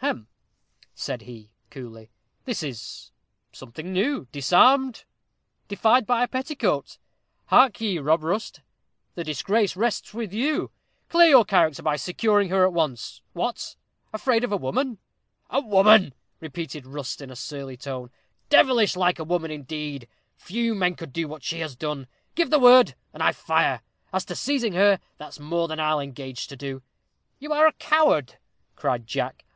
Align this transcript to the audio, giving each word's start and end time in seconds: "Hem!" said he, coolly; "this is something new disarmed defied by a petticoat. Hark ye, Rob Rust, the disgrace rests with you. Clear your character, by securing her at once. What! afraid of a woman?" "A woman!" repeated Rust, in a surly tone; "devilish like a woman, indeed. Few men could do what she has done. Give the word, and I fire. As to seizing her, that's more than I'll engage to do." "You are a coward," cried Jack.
"Hem!" 0.00 0.26
said 0.92 1.22
he, 1.22 1.52
coolly; 1.70 2.10
"this 2.46 2.64
is 2.64 3.12
something 3.52 3.92
new 3.92 4.26
disarmed 4.32 5.04
defied 5.68 6.04
by 6.04 6.24
a 6.24 6.26
petticoat. 6.26 6.98
Hark 7.46 7.80
ye, 7.80 7.96
Rob 8.00 8.24
Rust, 8.24 8.60
the 9.14 9.22
disgrace 9.22 9.76
rests 9.76 10.12
with 10.12 10.32
you. 10.34 10.72
Clear 11.08 11.28
your 11.28 11.44
character, 11.44 11.80
by 11.84 11.94
securing 11.94 12.48
her 12.48 12.64
at 12.64 12.72
once. 12.72 13.22
What! 13.34 13.76
afraid 14.12 14.42
of 14.42 14.50
a 14.50 14.56
woman?" 14.56 14.98
"A 15.48 15.60
woman!" 15.60 16.12
repeated 16.40 16.84
Rust, 16.84 17.22
in 17.22 17.30
a 17.30 17.36
surly 17.36 17.76
tone; 17.76 18.10
"devilish 18.48 18.96
like 18.96 19.20
a 19.20 19.22
woman, 19.22 19.52
indeed. 19.52 20.08
Few 20.34 20.74
men 20.74 20.96
could 20.96 21.12
do 21.12 21.28
what 21.28 21.44
she 21.44 21.60
has 21.60 21.76
done. 21.76 22.08
Give 22.34 22.50
the 22.50 22.58
word, 22.58 22.96
and 23.14 23.22
I 23.22 23.30
fire. 23.30 23.82
As 24.12 24.24
to 24.24 24.34
seizing 24.34 24.72
her, 24.72 24.98
that's 25.18 25.38
more 25.38 25.68
than 25.68 25.78
I'll 25.78 26.00
engage 26.00 26.48
to 26.48 26.56
do." 26.56 26.82
"You 27.38 27.52
are 27.52 27.68
a 27.68 27.72
coward," 27.74 28.38
cried 28.74 29.06
Jack. 29.06 29.44